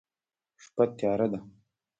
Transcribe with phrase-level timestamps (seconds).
[0.63, 1.39] شپه تیاره ده